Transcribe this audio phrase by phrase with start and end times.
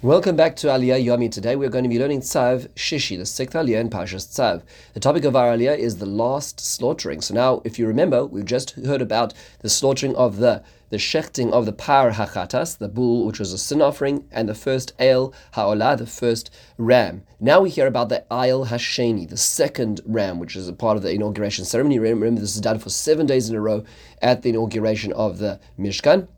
[0.00, 1.28] Welcome back to Aliyah Yomi.
[1.28, 4.62] Today we're going to be learning Tzav Shishi, the sixth Aliyah in Parshas Tzav.
[4.94, 7.20] The topic of our Aliyah is the last slaughtering.
[7.20, 11.50] So now, if you remember, we've just heard about the slaughtering of the the shechting
[11.50, 15.34] of the par hachatas, the bull, which was a sin offering, and the first el
[15.54, 17.24] haolah, the first ram.
[17.40, 21.02] Now we hear about the el hasheni, the second ram, which is a part of
[21.02, 21.98] the inauguration ceremony.
[21.98, 23.82] Remember, this is done for seven days in a row
[24.22, 26.28] at the inauguration of the Mishkan.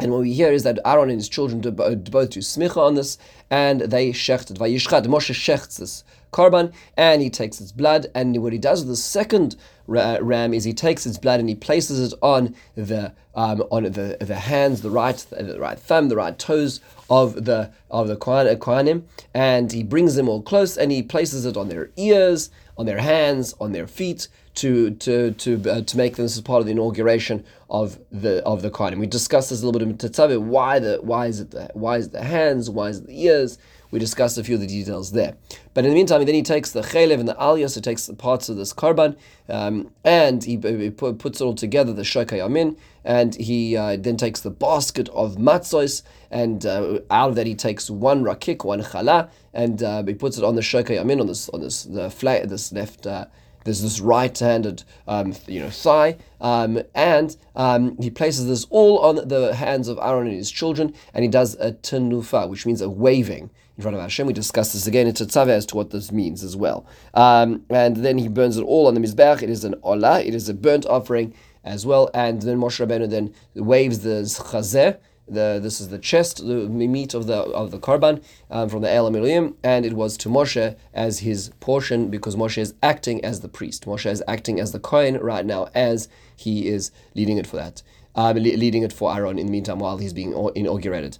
[0.00, 3.18] And what we hear is that Aaron and his children both do smicha on this,
[3.50, 4.56] and they shechted.
[4.58, 8.88] Vayishchad, Moshe shechts this korban, and he takes its blood, and what he does with
[8.88, 13.62] the second ram is he takes its blood and he places it on the um,
[13.70, 18.08] on the the hands, the right the right thumb, the right toes of the of
[18.08, 19.02] the kohanim,
[19.34, 22.98] and he brings them all close, and he places it on their ears, on their
[22.98, 26.66] hands, on their feet, to to to uh, to make them this as part of
[26.66, 28.98] the inauguration of the of the Kohanim.
[28.98, 30.40] We discussed this a little bit in Tetzaveh.
[30.40, 32.70] Why the why is it the why is it the hands?
[32.70, 33.58] Why is it the ears?
[33.90, 35.34] We discussed a few of the details there.
[35.74, 38.14] But in the meantime, then he takes the chalev and the aliyah, so takes the
[38.14, 39.16] parts of this korban,
[39.48, 44.16] um, and he, he, puts it all together, the shokai yamin, and he uh, then
[44.16, 48.82] takes the basket of matzos, and uh, out of that he takes one rakik, one
[48.82, 52.10] chala, and uh, he puts it on the shokai yamin, on this on this the
[52.10, 53.26] flat, this left uh,
[53.64, 59.28] there's this right-handed, um, you know, thigh, um, and um, he places this all on
[59.28, 62.88] the hands of Aaron and his children, and he does a tenufa, which means a
[62.88, 63.50] waving
[63.80, 64.26] in front of Hashem.
[64.26, 66.86] We discussed this again in Tetzaveh as to what this means as well.
[67.14, 69.42] Um, and then he burns it all on the mizbeach.
[69.42, 70.24] It is an olah.
[70.24, 72.10] It is a burnt offering as well.
[72.12, 77.14] And then Moshe Rabbeinu then waves the chazeh, the, this is the chest, the meat
[77.14, 80.76] of the of the korban um, from the El Amilim, and it was to Moshe
[80.92, 83.86] as his portion because Moshe is acting as the priest.
[83.86, 87.82] Moshe is acting as the Kohen right now as he is leading it for that,
[88.16, 91.18] um, leading it for Aaron in the meantime while he's being inaugurated.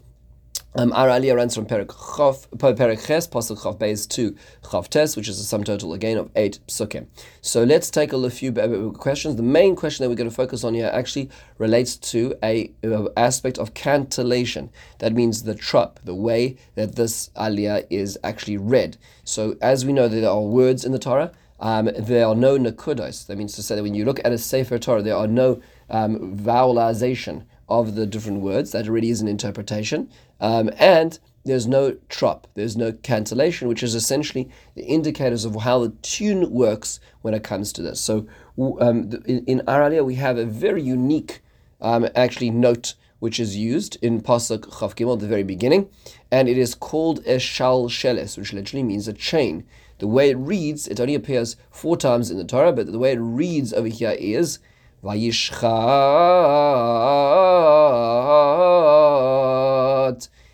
[0.76, 5.16] Um, our Aliyah runs from Perek Chof, Perek Ches, Pasuk Chof Beis to Chof Tes,
[5.16, 7.08] which is a sum total again of eight psukim.
[7.40, 8.52] So let's take a few
[8.92, 9.34] questions.
[9.34, 11.28] The main question that we're going to focus on here actually
[11.58, 14.70] relates to a, a aspect of cantillation.
[15.00, 18.96] That means the trop, the way that this Aliyah is actually read.
[19.24, 21.32] So as we know, there are words in the Torah.
[21.58, 23.26] Um, there are no nakudos.
[23.26, 25.60] That means to say that when you look at a Sefer Torah, there are no
[25.90, 28.72] um, vowelization of the different words.
[28.72, 30.10] That already is an interpretation.
[30.40, 35.78] Um, and there's no trop, there's no cantillation, which is essentially the indicators of how
[35.78, 38.00] the tune works when it comes to this.
[38.00, 38.26] So
[38.58, 41.40] um, in, in our aliyah, we have a very unique,
[41.80, 45.88] um, actually, note which is used in Pasuk Chav Gimel at the very beginning,
[46.30, 49.64] and it is called a shalsheles, which literally means a chain.
[49.98, 53.12] The way it reads, it only appears four times in the Torah, but the way
[53.12, 54.58] it reads over here is
[55.02, 55.60] Vayishchat.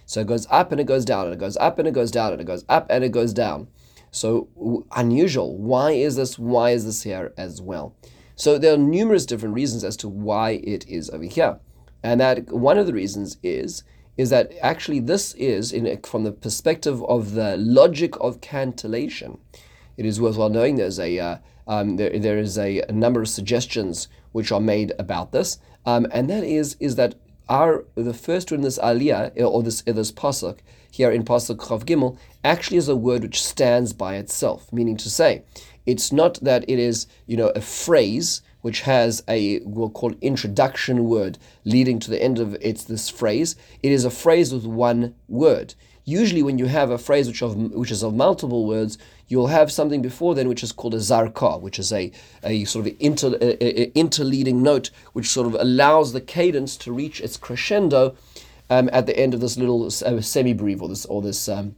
[0.08, 2.10] So it goes up and it goes down, and it goes up and it goes
[2.10, 3.68] down, and it goes up and it goes down.
[4.10, 4.48] So
[4.92, 5.56] unusual.
[5.58, 6.38] Why is this?
[6.38, 7.94] Why is this here as well?
[8.36, 11.58] So there are numerous different reasons as to why it is over here,
[12.02, 13.82] and that one of the reasons is
[14.16, 19.38] is that actually this is in from the perspective of the logic of cantillation.
[19.96, 23.28] It is worthwhile knowing there's a uh, um, there, there is a, a, number of
[23.28, 27.14] suggestions which are made about this, um, and that is is that
[27.48, 30.58] our the first one in this aliyah or this this pasuk
[30.90, 35.10] here in pasuk chav gimel actually is a word which stands by itself, meaning to
[35.10, 35.42] say,
[35.84, 41.04] it's not that it is you know a phrase which has a we'll call introduction
[41.04, 43.54] word leading to the end of its this phrase.
[43.82, 45.74] It is a phrase with one word.
[46.08, 48.96] Usually, when you have a phrase which of which is of multiple words,
[49.26, 52.12] you'll have something before then which is called a zarka, which is a,
[52.44, 56.92] a sort of inter, a, a interleading note, which sort of allows the cadence to
[56.92, 58.16] reach its crescendo
[58.70, 61.74] um, at the end of this little uh, semi-breve or this or this um,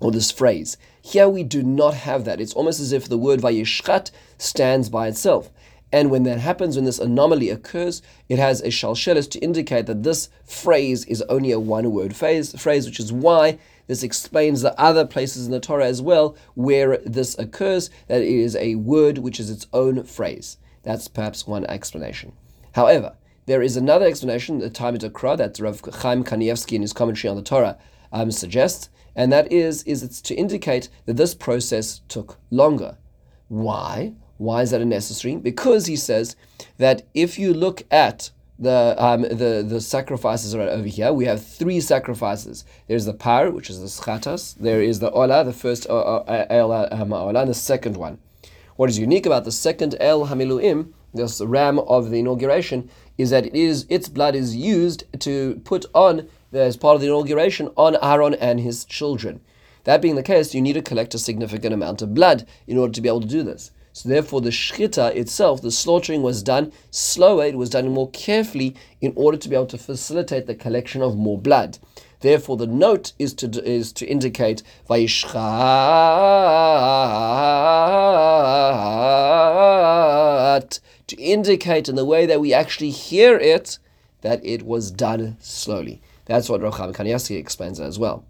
[0.00, 0.76] or this phrase.
[1.00, 2.40] Here we do not have that.
[2.40, 5.48] It's almost as if the word vayishchat stands by itself.
[5.92, 10.04] And when that happens, when this anomaly occurs, it has a shalshelis to indicate that
[10.04, 13.58] this phrase is only a one word phrase, phrase, which is why
[13.88, 18.28] this explains the other places in the Torah as well where this occurs, that it
[18.28, 20.58] is a word which is its own phrase.
[20.84, 22.32] That's perhaps one explanation.
[22.72, 23.16] However,
[23.46, 27.30] there is another explanation, the time at Akra, that Rav Chaim Kanievsky in his commentary
[27.30, 27.78] on the Torah
[28.12, 32.96] um, suggests, and that is, is it's to indicate that this process took longer.
[33.48, 34.14] Why?
[34.40, 35.36] Why is that necessary?
[35.36, 36.34] Because he says
[36.78, 41.44] that if you look at the um, the the sacrifices right over here, we have
[41.44, 42.64] three sacrifices.
[42.88, 44.56] There's the par, which is the chatas.
[44.56, 48.18] There is the ola, the first uh, uh, el um, ola, and the second one.
[48.76, 52.88] What is unique about the second el hamiluim, this ram of the inauguration,
[53.18, 57.08] is that it is its blood is used to put on as part of the
[57.08, 59.42] inauguration on Aaron and his children.
[59.84, 62.94] That being the case, you need to collect a significant amount of blood in order
[62.94, 63.70] to be able to do this.
[63.92, 67.44] So therefore, the shchita itself, the slaughtering, was done slower.
[67.44, 71.16] It was done more carefully in order to be able to facilitate the collection of
[71.16, 71.78] more blood.
[72.20, 75.30] Therefore, the note is to is to indicate vayishchat
[81.06, 83.78] to indicate in the way that we actually hear it
[84.20, 86.00] that it was done slowly.
[86.26, 88.24] That's what Rav Chaim Kanievsky explains as well.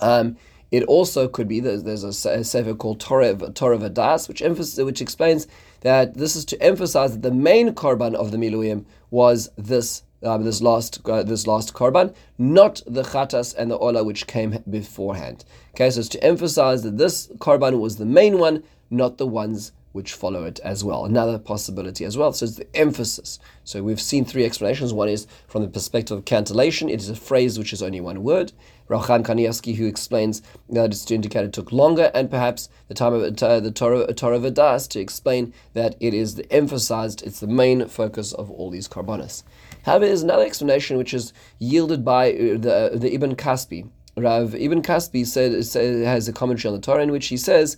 [0.00, 0.36] Um,
[0.74, 5.00] it also could be there's, there's a, a sefer called Torah, Torah Vadas, which which
[5.00, 5.46] explains
[5.82, 10.42] that this is to emphasize that the main korban of the Miluim was this um,
[10.42, 15.44] this last uh, this last korban, not the chatas and the ola which came beforehand.
[15.74, 19.72] Okay, so it's to emphasize that this korban was the main one, not the ones
[19.94, 21.04] which follow it as well.
[21.04, 22.32] Another possibility as well.
[22.32, 23.38] So it's the emphasis.
[23.62, 24.92] So we've seen three explanations.
[24.92, 26.88] One is from the perspective of cantillation.
[26.88, 28.52] It is a phrase which is only one word.
[28.88, 32.94] Rav Chaim Kanievsky, who explains that it's to indicate it took longer, and perhaps the
[32.94, 37.38] time of uh, the Torah, Torah Vadas to explain that it is the emphasized, it's
[37.38, 39.44] the main focus of all these karbanos.
[39.84, 43.88] However, there's another explanation which is yielded by uh, the, the Ibn Kaspi.
[44.16, 47.76] Rav Ibn Kaspi said, said, has a commentary on the Torah in which he says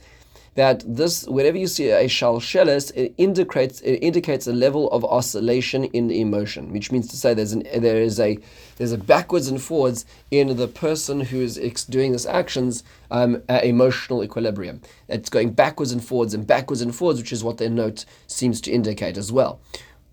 [0.56, 5.84] that this, whenever you see a shalshelis, it indicates it indicates a level of oscillation
[5.84, 8.38] in the emotion, which means to say there's an there is a
[8.76, 14.24] there's a backwards and forwards in the person who is doing this actions um, emotional
[14.24, 14.80] equilibrium.
[15.08, 18.60] It's going backwards and forwards and backwards and forwards, which is what their note seems
[18.62, 19.60] to indicate as well.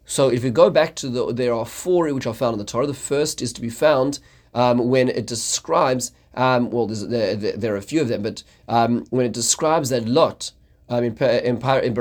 [0.06, 2.66] So if we go back to the, there are four which are found in the
[2.66, 2.86] Torah.
[2.86, 4.20] The first is to be found
[4.54, 9.06] um, when it describes um, well, there, there, are a few of them, but um,
[9.12, 10.52] when it describes that Lot,
[10.90, 11.96] um, in, in, in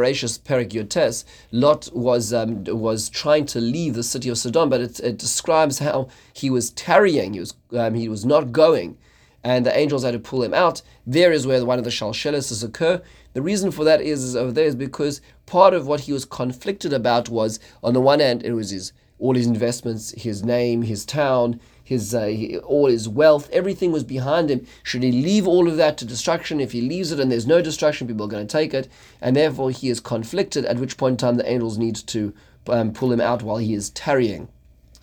[1.53, 5.79] Lot was um, was trying to leave the city of Sodom, but it, it describes
[5.79, 8.97] how he was tarrying, he was um, he was not going,
[9.45, 10.83] and the angels had to pull him out.
[11.07, 13.03] There is where one of the shalshelises occur.
[13.35, 16.25] The reason for that is, is over there is because part of what he was
[16.25, 20.83] conflicted about was, on the one hand, it was his all his investments, his name,
[20.83, 21.61] his town,
[21.93, 24.67] his uh, all his wealth, everything was behind him.
[24.83, 26.61] Should he leave all of that to destruction?
[26.61, 28.89] If he leaves it and there's no destruction, people are going to take it,
[29.21, 30.65] and therefore he is conflicted.
[30.65, 32.35] At which point in time the angels need to
[32.69, 34.49] um, pull him out while he is tarrying.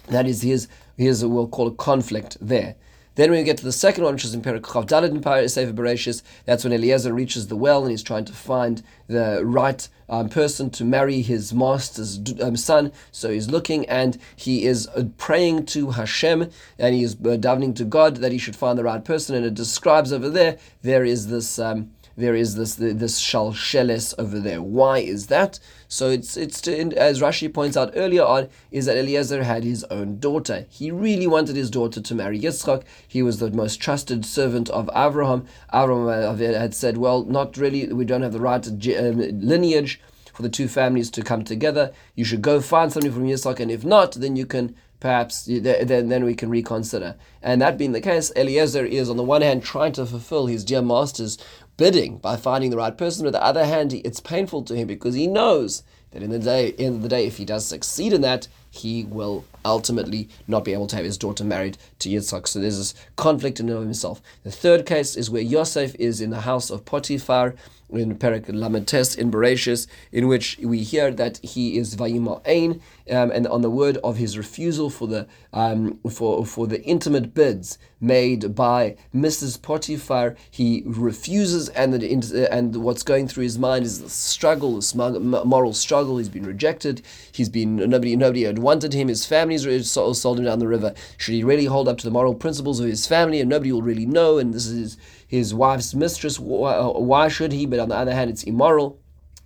[0.08, 2.76] That is his his we'll call a conflict there.
[3.20, 5.50] Then when we get to the second one, which is in Perak Chav Dalet in
[5.50, 9.90] Sefer Bereshis, that's when Eliezer reaches the well and he's trying to find the right
[10.08, 12.94] um, person to marry his master's um, son.
[13.12, 17.76] So he's looking and he is uh, praying to Hashem and he is uh, davening
[17.76, 19.36] to God that he should find the right person.
[19.36, 21.60] And it describes over there, there is this.
[21.60, 24.62] Um, there is this this shalsheles over there.
[24.62, 25.60] Why is that?
[25.88, 29.84] So it's it's to, as Rashi points out earlier on, is that Eliezer had his
[29.86, 30.66] own daughter.
[30.70, 32.84] He really wanted his daughter to marry Yitzchak.
[33.08, 35.46] He was the most trusted servant of Avraham.
[35.74, 37.92] Avraham had said, "Well, not really.
[37.92, 40.02] We don't have the right um, lineage."
[40.34, 43.70] For the two families to come together, you should go find somebody from Yitzchak, and
[43.70, 47.16] if not, then you can perhaps then, then we can reconsider.
[47.42, 50.66] And that being the case, Eliezer is on the one hand trying to fulfill his
[50.66, 51.38] dear master's
[51.80, 53.26] bidding by finding the right person.
[53.26, 55.82] On the other hand, it's painful to him because he knows
[56.12, 59.06] that in the day, end of the day, if he does succeed in that, he
[59.06, 62.48] will ultimately not be able to have his daughter married to Yitzhak.
[62.48, 64.22] So there's this conflict in and of himself.
[64.44, 67.56] The third case is where Yosef is in the house of Potiphar
[67.92, 72.82] in Perak Lamed Tes in Bereshis, in which we hear that he is Vayima Ein,
[73.10, 77.34] um, and on the word of his refusal for the um, for for the intimate
[77.34, 79.62] bids made by Mrs.
[79.62, 84.96] Potiphar, he refuses, and the, and what's going through his mind is the struggle, this
[84.96, 85.99] moral struggle.
[86.06, 87.02] He's been rejected.
[87.32, 89.08] He's been nobody nobody had wanted him.
[89.08, 90.94] His family's sold him down the river.
[91.18, 93.82] Should he really hold up to the moral principles of his family, and nobody will
[93.82, 94.38] really know?
[94.38, 96.40] And this is his wife's mistress.
[96.40, 97.66] Why should he?
[97.66, 99.00] But on the other hand, it's immoral.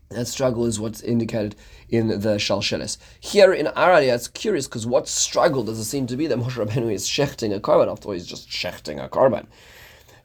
[0.09, 1.55] That struggle is what's indicated
[1.89, 2.97] in the Shalsheles.
[3.19, 6.37] Here in our aliyah, it's curious because what struggle does it seem to be that
[6.37, 7.91] Moshe Rabbeinu is shechting a korban?
[7.91, 9.47] After all, he's just shechting a korban.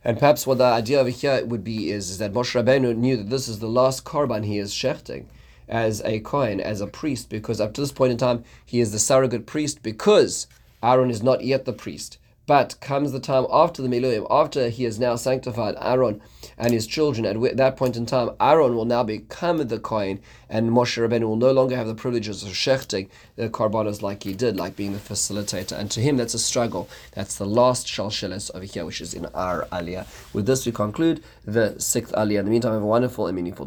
[0.04, 3.16] And perhaps what the idea over here would be is, is that Moshe Rabbeinu knew
[3.16, 5.24] that this is the last korban he is shechting
[5.68, 8.92] as a Kohen, as a priest, because up to this point in time, he is
[8.92, 10.46] the surrogate priest because
[10.82, 12.18] Aaron is not yet the priest.
[12.46, 16.22] But comes the time after the Miluim, after he has now sanctified Aaron
[16.56, 20.70] and his children, at that point in time, Aaron will now become the Kohen, and
[20.70, 24.56] Moshe Rabbeinu will no longer have the privileges of shechting the karbanos like he did,
[24.56, 25.78] like being the facilitator.
[25.78, 26.88] And to him, that's a struggle.
[27.12, 30.06] That's the last shalsheles over here, which is in our aliyah.
[30.32, 32.38] With this, we conclude the sixth aliyah.
[32.38, 33.66] In the meantime, have a wonderful and meaningful